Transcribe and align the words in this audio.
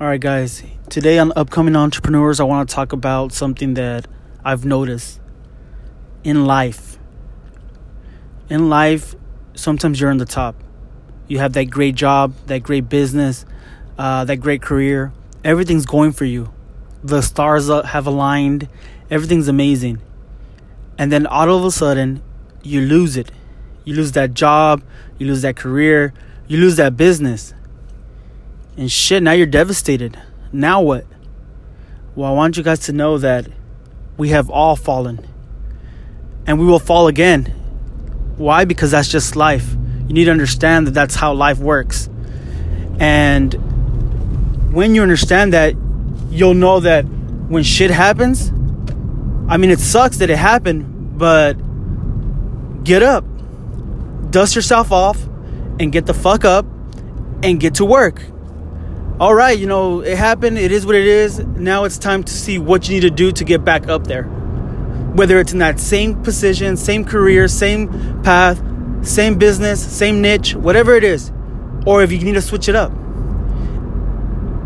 All 0.00 0.06
right, 0.06 0.18
guys. 0.18 0.62
Today 0.88 1.18
on 1.18 1.30
Upcoming 1.36 1.76
Entrepreneurs, 1.76 2.40
I 2.40 2.44
want 2.44 2.66
to 2.66 2.74
talk 2.74 2.94
about 2.94 3.34
something 3.34 3.74
that 3.74 4.08
I've 4.42 4.64
noticed 4.64 5.20
in 6.24 6.46
life. 6.46 6.98
In 8.48 8.70
life, 8.70 9.14
sometimes 9.52 10.00
you're 10.00 10.08
on 10.08 10.16
the 10.16 10.24
top. 10.24 10.56
You 11.28 11.40
have 11.40 11.52
that 11.52 11.66
great 11.66 11.96
job, 11.96 12.32
that 12.46 12.62
great 12.62 12.88
business, 12.88 13.44
uh, 13.98 14.24
that 14.24 14.38
great 14.38 14.62
career. 14.62 15.12
Everything's 15.44 15.84
going 15.84 16.12
for 16.12 16.24
you. 16.24 16.50
The 17.04 17.20
stars 17.20 17.68
have 17.68 18.06
aligned. 18.06 18.70
Everything's 19.10 19.48
amazing. 19.48 20.00
And 20.96 21.12
then 21.12 21.26
all 21.26 21.50
of 21.50 21.62
a 21.62 21.70
sudden, 21.70 22.22
you 22.62 22.80
lose 22.80 23.18
it. 23.18 23.30
You 23.84 23.96
lose 23.96 24.12
that 24.12 24.32
job, 24.32 24.82
you 25.18 25.26
lose 25.26 25.42
that 25.42 25.56
career, 25.56 26.14
you 26.48 26.56
lose 26.56 26.76
that 26.76 26.96
business. 26.96 27.52
And 28.80 28.90
shit, 28.90 29.22
now 29.22 29.32
you're 29.32 29.46
devastated. 29.46 30.18
Now 30.52 30.80
what? 30.80 31.04
Well, 32.14 32.30
I 32.30 32.34
want 32.34 32.56
you 32.56 32.62
guys 32.62 32.78
to 32.86 32.94
know 32.94 33.18
that 33.18 33.46
we 34.16 34.30
have 34.30 34.48
all 34.48 34.74
fallen. 34.74 35.28
And 36.46 36.58
we 36.58 36.64
will 36.64 36.78
fall 36.78 37.06
again. 37.06 37.44
Why? 38.38 38.64
Because 38.64 38.92
that's 38.92 39.10
just 39.10 39.36
life. 39.36 39.76
You 40.08 40.14
need 40.14 40.24
to 40.24 40.30
understand 40.30 40.86
that 40.86 40.92
that's 40.92 41.14
how 41.14 41.34
life 41.34 41.58
works. 41.58 42.08
And 42.98 43.52
when 44.72 44.94
you 44.94 45.02
understand 45.02 45.52
that, 45.52 45.74
you'll 46.30 46.54
know 46.54 46.80
that 46.80 47.02
when 47.02 47.62
shit 47.62 47.90
happens, 47.90 48.48
I 49.46 49.58
mean, 49.58 49.68
it 49.68 49.80
sucks 49.80 50.16
that 50.16 50.30
it 50.30 50.38
happened, 50.38 51.18
but 51.18 51.52
get 52.82 53.02
up, 53.02 53.26
dust 54.30 54.56
yourself 54.56 54.90
off, 54.90 55.22
and 55.78 55.92
get 55.92 56.06
the 56.06 56.14
fuck 56.14 56.46
up 56.46 56.64
and 57.42 57.60
get 57.60 57.74
to 57.74 57.84
work. 57.84 58.22
All 59.20 59.34
right, 59.34 59.58
you 59.58 59.66
know, 59.66 60.00
it 60.00 60.16
happened, 60.16 60.56
it 60.56 60.72
is 60.72 60.86
what 60.86 60.94
it 60.94 61.06
is. 61.06 61.40
Now 61.40 61.84
it's 61.84 61.98
time 61.98 62.24
to 62.24 62.32
see 62.32 62.56
what 62.56 62.88
you 62.88 62.94
need 62.94 63.02
to 63.02 63.10
do 63.10 63.30
to 63.32 63.44
get 63.44 63.62
back 63.62 63.86
up 63.86 64.06
there. 64.06 64.22
Whether 64.22 65.38
it's 65.38 65.52
in 65.52 65.58
that 65.58 65.78
same 65.78 66.22
position, 66.22 66.74
same 66.78 67.04
career, 67.04 67.46
same 67.46 68.22
path, 68.22 68.62
same 69.02 69.36
business, 69.36 69.78
same 69.78 70.22
niche, 70.22 70.54
whatever 70.54 70.94
it 70.94 71.04
is, 71.04 71.32
or 71.84 72.02
if 72.02 72.10
you 72.12 72.18
need 72.20 72.32
to 72.32 72.40
switch 72.40 72.66
it 72.66 72.74
up. 72.74 72.92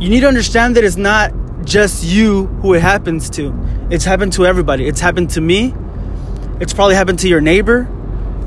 You 0.00 0.08
need 0.08 0.22
to 0.22 0.26
understand 0.26 0.74
that 0.74 0.82
it's 0.82 0.96
not 0.96 1.32
just 1.64 2.02
you 2.02 2.46
who 2.60 2.74
it 2.74 2.82
happens 2.82 3.30
to. 3.30 3.54
It's 3.88 4.04
happened 4.04 4.32
to 4.32 4.46
everybody. 4.46 4.88
It's 4.88 4.98
happened 4.98 5.30
to 5.30 5.40
me. 5.40 5.72
It's 6.58 6.74
probably 6.74 6.96
happened 6.96 7.20
to 7.20 7.28
your 7.28 7.40
neighbor. 7.40 7.86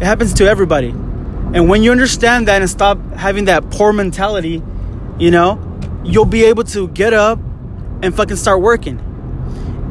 It 0.01 0.03
happens 0.03 0.33
to 0.33 0.49
everybody. 0.49 0.89
And 0.89 1.69
when 1.69 1.81
you 1.81 1.91
understand 1.91 2.49
that 2.49 2.61
and 2.61 2.69
stop 2.69 2.99
having 3.13 3.45
that 3.45 3.71
poor 3.71 3.93
mentality, 3.93 4.61
you 5.17 5.31
know, 5.31 5.69
you'll 6.03 6.25
be 6.25 6.43
able 6.45 6.63
to 6.65 6.87
get 6.89 7.13
up 7.13 7.39
and 8.01 8.15
fucking 8.15 8.37
start 8.37 8.61
working. 8.61 8.99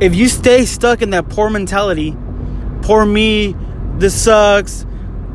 If 0.00 0.14
you 0.14 0.28
stay 0.28 0.64
stuck 0.64 1.02
in 1.02 1.10
that 1.10 1.28
poor 1.28 1.48
mentality, 1.48 2.16
poor 2.82 3.06
me, 3.06 3.56
this 3.98 4.20
sucks, 4.20 4.84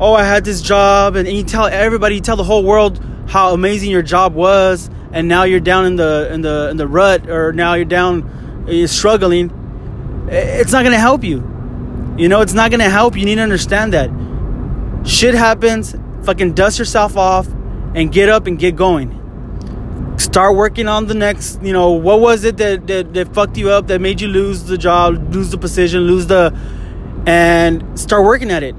oh, 0.00 0.14
I 0.14 0.24
had 0.24 0.44
this 0.44 0.62
job, 0.62 1.16
and, 1.16 1.26
and 1.26 1.36
you 1.36 1.42
tell 1.42 1.66
everybody, 1.66 2.16
you 2.16 2.20
tell 2.20 2.36
the 2.36 2.44
whole 2.44 2.64
world 2.64 3.02
how 3.28 3.52
amazing 3.52 3.90
your 3.90 4.02
job 4.02 4.34
was, 4.34 4.90
and 5.12 5.26
now 5.26 5.44
you're 5.44 5.60
down 5.60 5.86
in 5.86 5.96
the 5.96 6.28
in 6.32 6.42
the 6.42 6.68
in 6.70 6.76
the 6.76 6.86
rut 6.86 7.30
or 7.30 7.52
now 7.52 7.74
you're 7.74 7.86
down 7.86 8.64
you're 8.68 8.86
struggling 8.86 9.50
it's 10.30 10.72
not 10.72 10.82
to 10.82 10.98
help 10.98 11.24
you. 11.24 11.36
You 12.18 12.28
know 12.28 12.40
it's 12.42 12.52
not 12.52 12.70
to 12.70 12.82
help. 12.82 13.16
You 13.16 13.24
need 13.24 13.36
to 13.36 13.42
understand 13.42 13.92
that. 13.94 14.10
Shit 15.06 15.34
happens 15.34 15.94
fucking 16.24 16.52
dust 16.52 16.78
yourself 16.78 17.16
off 17.16 17.46
and 17.94 18.12
get 18.12 18.28
up 18.28 18.46
and 18.46 18.58
get 18.58 18.76
going 18.76 19.17
start 20.18 20.56
working 20.56 20.88
on 20.88 21.06
the 21.06 21.14
next 21.14 21.62
you 21.62 21.72
know 21.72 21.92
what 21.92 22.20
was 22.20 22.44
it 22.44 22.56
that, 22.56 22.86
that 22.86 23.14
that 23.14 23.32
fucked 23.34 23.56
you 23.56 23.70
up 23.70 23.86
that 23.86 24.00
made 24.00 24.20
you 24.20 24.28
lose 24.28 24.64
the 24.64 24.76
job 24.76 25.32
lose 25.34 25.50
the 25.50 25.58
position 25.58 26.00
lose 26.00 26.26
the 26.26 26.52
and 27.26 27.98
start 27.98 28.24
working 28.24 28.50
at 28.50 28.62
it 28.62 28.72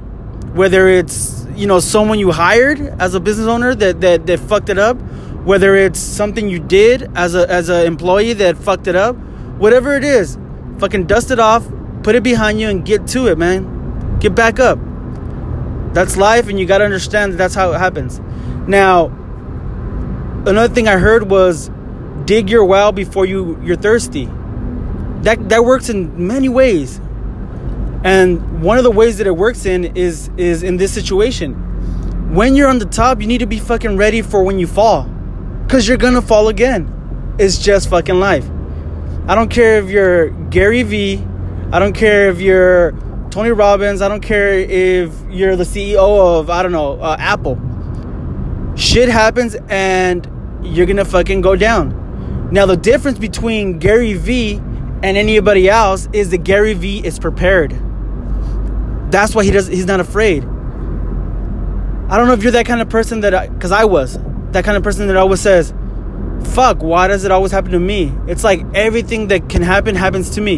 whether 0.53 0.88
it's 0.88 1.47
you 1.56 1.66
know 1.66 1.80
someone 1.80 2.19
you 2.19 2.31
hired 2.31 2.80
as 3.00 3.16
a 3.16 3.19
business 3.19 3.47
owner 3.47 3.74
that 3.74 4.02
that, 4.02 4.25
that 4.28 4.40
fucked 4.40 4.69
it 4.69 4.78
up 4.78 4.97
whether 5.44 5.75
it's 5.75 6.00
something 6.00 6.50
you 6.50 6.59
did 6.59 7.09
as 7.16 7.34
a 7.36 7.50
as 7.50 7.69
an 7.69 7.85
employee 7.85 8.34
that 8.34 8.58
fucked 8.58 8.88
it 8.88 8.96
up, 8.96 9.16
whatever 9.58 9.96
it 9.96 10.03
is, 10.03 10.38
fucking 10.78 11.08
dust 11.08 11.31
it 11.31 11.40
off, 11.40 11.68
put 12.03 12.16
it 12.16 12.24
behind 12.24 12.59
you, 12.59 12.69
and 12.69 12.85
get 12.85 13.08
to 13.08 13.28
it, 13.28 13.38
man. 13.38 14.19
Get 14.19 14.35
back 14.35 14.59
up. 14.59 14.78
That's 15.94 16.18
life, 16.18 16.50
and 16.50 16.59
you 16.59 16.66
gotta 16.66 16.84
understand 16.84 17.34
that 17.34 17.38
that's 17.38 17.56
how 17.56 17.72
it 17.72 17.80
happens. 17.80 18.19
Now, 18.68 19.08
another 20.46 20.74
thing 20.74 20.88
I 20.88 20.98
heard 20.98 21.30
was 21.30 21.70
dig 22.26 22.50
your 22.50 22.66
well 22.66 22.92
before 22.92 23.26
you 23.26 23.60
you're 23.64 23.76
thirsty. 23.76 24.26
That 25.24 25.50
that 25.50 25.66
works 25.66 25.90
in 25.90 26.28
many 26.28 26.50
ways. 26.50 27.00
And 28.04 28.62
one 28.62 28.78
of 28.78 28.84
the 28.84 28.92
ways 28.92 29.18
that 29.18 29.28
it 29.28 29.36
works 29.36 29.66
in 29.66 29.96
is 29.98 30.30
is 30.38 30.64
in 30.64 30.78
this 30.78 30.94
situation. 30.94 31.54
When 32.34 32.56
you're 32.56 32.70
on 32.70 32.80
the 32.80 32.86
top, 32.86 33.22
you 33.22 33.28
need 33.28 33.40
to 33.40 33.48
be 33.48 33.60
fucking 33.60 33.98
ready 33.98 34.22
for 34.22 34.44
when 34.44 34.60
you 34.60 34.68
fall. 34.68 35.04
Because 35.66 35.88
you're 35.88 35.98
gonna 35.98 36.22
fall 36.22 36.48
again. 36.48 37.36
It's 37.40 37.58
just 37.58 37.90
fucking 37.90 38.20
life. 38.20 38.50
I 39.28 39.36
don't 39.36 39.50
care 39.50 39.80
if 39.80 39.90
you're 39.90 40.30
Gary 40.50 40.84
Vee. 40.84 41.24
I 41.72 41.80
don't 41.80 41.94
care 41.94 42.30
if 42.30 42.42
you're 42.42 42.94
Tony 43.30 43.52
Robbins. 43.52 44.02
I 44.02 44.08
don't 44.08 44.22
care 44.22 44.54
if 44.54 45.14
you're 45.30 45.56
the 45.56 45.64
CEO 45.64 46.40
of, 46.40 46.50
I 46.50 46.64
don't 46.64 46.72
know, 46.72 47.00
uh, 47.00 47.16
Apple. 47.20 47.60
Shit 48.79 49.09
happens 49.09 49.57
and 49.67 50.25
you're 50.63 50.85
gonna 50.85 51.03
fucking 51.03 51.41
go 51.41 51.57
down. 51.57 52.50
Now, 52.50 52.66
the 52.66 52.78
difference 52.78 53.19
between 53.19 53.78
Gary 53.78 54.13
Vee 54.13 54.53
and 54.53 55.17
anybody 55.17 55.69
else 55.69 56.07
is 56.13 56.29
that 56.29 56.45
Gary 56.45 56.73
Vee 56.73 57.06
is 57.06 57.19
prepared. 57.19 57.78
That's 59.12 59.35
why 59.35 59.44
he 59.44 59.51
does. 59.51 59.67
He's 59.67 59.85
not 59.85 60.00
afraid. 60.00 60.45
I 60.45 62.17
don't 62.17 62.28
know 62.28 62.34
if 62.34 62.41
you're 62.41 62.53
that 62.53 62.66
kind 62.66 62.79
of 62.79 62.88
person 62.88 63.19
that, 63.19 63.34
I, 63.34 63.50
because 63.50 63.73
I, 63.73 63.81
I 63.81 63.85
was 63.85 64.17
that 64.51 64.63
kind 64.63 64.78
of 64.78 64.84
person 64.84 65.07
that 65.07 65.17
always 65.17 65.41
says, 65.41 65.73
fuck, 66.53 66.81
why 66.81 67.09
does 67.09 67.25
it 67.25 67.31
always 67.31 67.51
happen 67.51 67.72
to 67.73 67.79
me? 67.79 68.13
It's 68.28 68.46
like 68.46 68.66
everything 68.73 69.28
that 69.28 69.50
can 69.50 69.61
happen 69.61 69.94
happens 69.94 70.29
to 70.31 70.41
me. 70.41 70.56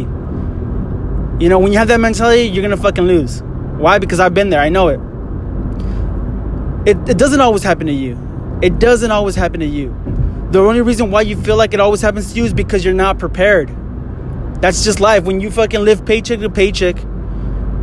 You 1.42 1.48
know, 1.48 1.58
when 1.58 1.72
you 1.72 1.78
have 1.78 1.88
that 1.88 1.98
mentality, 1.98 2.42
you're 2.42 2.62
gonna 2.62 2.76
fucking 2.76 3.04
lose. 3.04 3.42
Why? 3.42 3.98
Because 3.98 4.20
I've 4.20 4.32
been 4.32 4.50
there, 4.50 4.60
I 4.60 4.68
know 4.68 4.88
it. 4.88 5.00
It, 6.86 6.96
it 7.08 7.18
doesn't 7.18 7.40
always 7.40 7.62
happen 7.62 7.86
to 7.86 7.92
you. 7.92 8.18
It 8.62 8.78
doesn't 8.78 9.10
always 9.10 9.34
happen 9.34 9.60
to 9.60 9.66
you. 9.66 9.96
The 10.50 10.60
only 10.60 10.82
reason 10.82 11.10
why 11.10 11.22
you 11.22 11.36
feel 11.36 11.56
like 11.56 11.74
it 11.74 11.80
always 11.80 12.00
happens 12.00 12.32
to 12.32 12.38
you 12.38 12.44
is 12.44 12.52
because 12.52 12.84
you're 12.84 12.94
not 12.94 13.18
prepared. 13.18 13.70
That's 14.60 14.84
just 14.84 15.00
life. 15.00 15.24
When 15.24 15.40
you 15.40 15.50
fucking 15.50 15.80
live 15.80 16.04
paycheck 16.04 16.40
to 16.40 16.50
paycheck, 16.50 16.96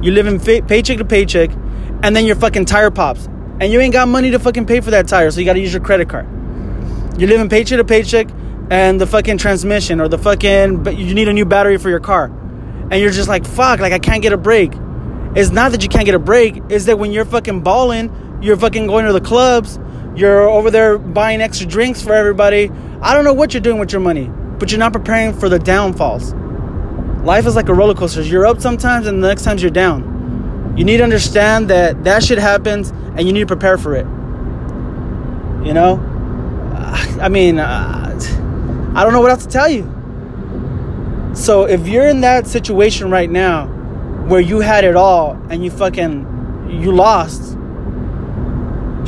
you 0.01 0.11
live 0.11 0.27
in 0.27 0.39
fa- 0.39 0.63
paycheck 0.65 0.97
to 0.99 1.05
paycheck, 1.05 1.49
and 2.03 2.15
then 2.15 2.25
your 2.25 2.35
fucking 2.35 2.65
tire 2.65 2.91
pops 2.91 3.27
and 3.59 3.73
you 3.73 3.79
ain't 3.79 3.93
got 3.93 4.07
money 4.07 4.31
to 4.31 4.39
fucking 4.39 4.65
pay 4.65 4.79
for 4.79 4.91
that 4.91 5.07
tire, 5.07 5.29
so 5.31 5.39
you 5.39 5.45
gotta 5.45 5.59
use 5.59 5.73
your 5.73 5.83
credit 5.83 6.07
card. 6.07 6.25
You're 7.19 7.29
living 7.29 7.49
paycheck 7.49 7.77
to 7.77 7.83
paycheck, 7.83 8.29
and 8.71 9.01
the 9.01 9.07
fucking 9.07 9.37
transmission 9.37 9.99
or 9.99 10.07
the 10.07 10.17
fucking 10.17 10.83
but 10.83 10.97
you 10.97 11.13
need 11.13 11.27
a 11.27 11.33
new 11.33 11.45
battery 11.45 11.77
for 11.77 11.89
your 11.89 11.99
car, 11.99 12.25
and 12.25 13.01
you're 13.01 13.11
just 13.11 13.27
like 13.27 13.45
fuck, 13.45 13.79
like 13.79 13.91
I 13.91 13.99
can't 13.99 14.21
get 14.21 14.31
a 14.31 14.37
break. 14.37 14.71
It's 15.35 15.51
not 15.51 15.71
that 15.73 15.83
you 15.83 15.89
can't 15.89 16.05
get 16.05 16.15
a 16.15 16.19
break; 16.19 16.61
it's 16.69 16.85
that 16.85 16.97
when 16.97 17.11
you're 17.11 17.25
fucking 17.25 17.61
balling, 17.61 18.09
you're 18.41 18.57
fucking 18.57 18.87
going 18.87 19.05
to 19.05 19.13
the 19.13 19.21
clubs, 19.21 19.79
you're 20.15 20.49
over 20.49 20.71
there 20.71 20.97
buying 20.97 21.41
extra 21.41 21.67
drinks 21.67 22.01
for 22.01 22.13
everybody. 22.13 22.71
I 23.01 23.13
don't 23.13 23.23
know 23.23 23.33
what 23.33 23.53
you're 23.53 23.61
doing 23.61 23.79
with 23.79 23.91
your 23.91 24.01
money, 24.01 24.29
but 24.59 24.71
you're 24.71 24.79
not 24.79 24.93
preparing 24.93 25.33
for 25.33 25.49
the 25.49 25.59
downfalls. 25.59 26.33
Life 27.23 27.45
is 27.45 27.55
like 27.55 27.69
a 27.69 27.73
roller 27.73 27.93
coaster. 27.93 28.21
You're 28.21 28.45
up 28.45 28.61
sometimes, 28.61 29.07
and 29.07 29.23
the 29.23 29.27
next 29.27 29.43
times 29.43 29.61
you're 29.61 29.71
down. 29.71 30.73
You 30.77 30.85
need 30.85 30.97
to 30.97 31.03
understand 31.03 31.69
that 31.69 32.03
that 32.05 32.23
shit 32.23 32.37
happens 32.37 32.91
and 32.91 33.27
you 33.27 33.33
need 33.33 33.41
to 33.41 33.47
prepare 33.47 33.77
for 33.77 33.95
it. 33.95 34.05
You 35.65 35.73
know? 35.73 35.97
I 37.21 37.27
mean, 37.27 37.59
uh, 37.59 38.09
I 38.95 39.03
don't 39.03 39.13
know 39.13 39.21
what 39.21 39.31
else 39.31 39.45
to 39.45 39.51
tell 39.51 39.69
you. 39.69 39.83
So 41.33 41.65
if 41.65 41.87
you're 41.87 42.07
in 42.07 42.21
that 42.21 42.47
situation 42.47 43.11
right 43.11 43.29
now 43.29 43.67
where 44.27 44.41
you 44.41 44.61
had 44.61 44.83
it 44.83 44.95
all 44.95 45.31
and 45.49 45.63
you 45.63 45.71
fucking 45.71 46.69
you 46.69 46.91
lost, 46.91 47.57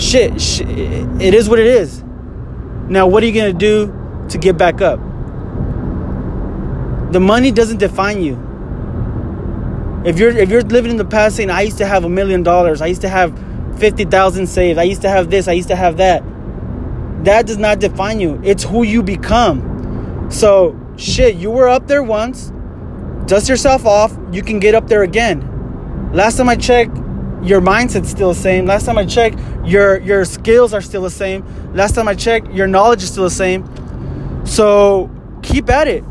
shit, 0.02 0.42
shit 0.42 0.68
it 1.22 1.34
is 1.34 1.48
what 1.48 1.60
it 1.60 1.68
is. 1.68 2.04
Now 2.90 3.08
what 3.08 3.24
are 3.24 3.26
you 3.28 3.34
going 3.34 3.52
to 3.52 3.58
do 3.58 4.28
to 4.30 4.38
get 4.38 4.58
back 4.58 4.82
up? 4.82 5.00
The 7.12 7.20
money 7.20 7.52
doesn't 7.52 7.78
define 7.78 8.22
you. 8.22 8.36
If 10.04 10.18
you're 10.18 10.36
if 10.36 10.50
you're 10.50 10.64
living 10.64 10.92
in 10.92 10.98
the 10.98 11.06
past 11.06 11.36
saying 11.36 11.52
I 11.52 11.62
used 11.62 11.78
to 11.78 11.86
have 11.86 12.04
a 12.04 12.10
million 12.10 12.42
dollars, 12.42 12.82
I 12.82 12.88
used 12.88 13.02
to 13.02 13.10
have 13.10 13.38
50,000 13.80 14.48
saved. 14.48 14.80
I 14.80 14.84
used 14.84 15.02
to 15.02 15.10
have 15.10 15.30
this, 15.30 15.48
I 15.48 15.54
used 15.54 15.70
to 15.70 15.76
have 15.76 15.98
that. 15.98 16.24
That 17.26 17.46
does 17.46 17.58
not 17.58 17.80
define 17.80 18.20
you. 18.20 18.40
It's 18.44 18.64
who 18.64 18.84
you 18.84 19.04
become. 19.04 20.28
So, 20.32 20.80
shit, 20.98 21.36
you 21.36 21.52
were 21.52 21.68
up 21.68 21.88
there 21.88 22.02
once. 22.02 22.52
Dust 23.26 23.48
yourself 23.50 23.86
off. 23.86 24.18
You 24.32 24.42
can 24.42 24.60
get 24.60 24.74
up 24.74 24.88
there 24.88 25.04
again. 25.04 26.12
Last 26.14 26.38
time 26.38 26.50
I 26.50 26.56
checked, 26.56 26.96
your 27.44 27.62
mindset's 27.62 28.10
still 28.10 28.30
the 28.30 28.40
same. 28.40 28.66
Last 28.66 28.86
time 28.86 28.98
I 28.98 29.06
checked, 29.06 29.40
your 29.66 30.00
your 30.00 30.26
skills 30.26 30.74
are 30.74 30.82
still 30.82 31.02
the 31.02 31.10
same. 31.10 31.44
Last 31.74 31.96
time 31.96 32.08
I 32.08 32.16
checked, 32.16 32.52
your 32.52 32.68
knowledge 32.68 33.04
is 33.04 33.12
still 33.12 33.24
the 33.24 33.30
same. 33.30 33.66
So, 34.46 35.10
keep 35.42 35.70
at 35.70 35.88
it. 35.88 36.04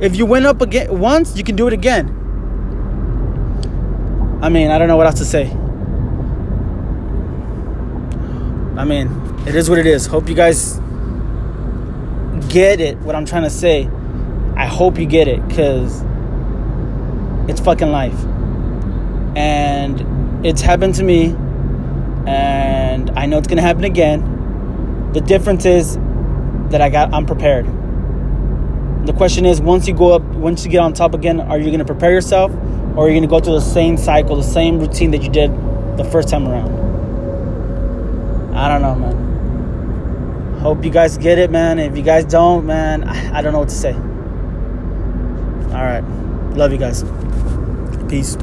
If 0.00 0.16
you 0.16 0.26
went 0.26 0.46
up 0.46 0.60
again 0.60 0.98
once, 0.98 1.36
you 1.36 1.44
can 1.44 1.56
do 1.56 1.66
it 1.66 1.72
again. 1.72 2.18
I 4.42 4.48
mean, 4.48 4.70
I 4.70 4.78
don't 4.78 4.88
know 4.88 4.96
what 4.96 5.06
else 5.06 5.18
to 5.18 5.24
say. 5.24 5.50
I 8.76 8.84
mean, 8.84 9.08
it 9.46 9.54
is 9.54 9.70
what 9.70 9.78
it 9.78 9.86
is. 9.86 10.06
Hope 10.06 10.28
you 10.28 10.34
guys 10.34 10.80
get 12.48 12.80
it, 12.80 12.98
what 12.98 13.14
I'm 13.14 13.24
trying 13.24 13.44
to 13.44 13.50
say. 13.50 13.88
I 14.56 14.66
hope 14.66 14.98
you 14.98 15.06
get 15.06 15.28
it 15.28 15.46
because 15.46 16.02
it's 17.48 17.60
fucking 17.60 17.90
life. 17.90 18.18
And 19.36 20.00
it's 20.44 20.60
happened 20.60 20.94
to 20.96 21.04
me, 21.04 21.34
and 22.26 23.10
I 23.16 23.26
know 23.26 23.38
it's 23.38 23.48
gonna 23.48 23.62
happen 23.62 23.84
again. 23.84 25.10
The 25.12 25.20
difference 25.20 25.64
is 25.64 25.98
that 26.70 26.80
I 26.80 26.88
got 26.88 27.12
I'm 27.12 27.26
prepared. 27.26 27.66
The 29.06 29.12
question 29.12 29.44
is 29.44 29.60
once 29.60 29.86
you 29.86 29.94
go 29.94 30.12
up, 30.12 30.22
once 30.22 30.64
you 30.64 30.70
get 30.70 30.78
on 30.78 30.92
top 30.92 31.14
again, 31.14 31.40
are 31.40 31.58
you 31.58 31.70
gonna 31.70 31.84
prepare 31.84 32.12
yourself 32.12 32.52
or 32.96 33.06
are 33.06 33.08
you 33.08 33.14
gonna 33.16 33.26
go 33.26 33.40
through 33.40 33.54
the 33.54 33.60
same 33.60 33.96
cycle, 33.96 34.36
the 34.36 34.42
same 34.42 34.78
routine 34.78 35.10
that 35.10 35.22
you 35.22 35.28
did 35.28 35.50
the 35.96 36.04
first 36.04 36.28
time 36.28 36.46
around? 36.48 36.70
I 38.54 38.68
don't 38.68 38.82
know, 38.82 38.94
man. 38.94 40.58
Hope 40.60 40.84
you 40.84 40.90
guys 40.90 41.18
get 41.18 41.38
it, 41.38 41.50
man. 41.50 41.78
If 41.78 41.96
you 41.96 42.02
guys 42.02 42.24
don't, 42.24 42.64
man, 42.66 43.02
I 43.04 43.42
don't 43.42 43.52
know 43.52 43.58
what 43.60 43.70
to 43.70 43.74
say. 43.74 43.94
All 45.72 45.82
right. 45.82 46.04
Love 46.54 46.70
you 46.70 46.78
guys. 46.78 47.04
Peace. 48.08 48.36